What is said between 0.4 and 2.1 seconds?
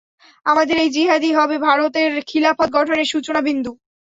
আমাদের এই জিহাদই হবে ভারতে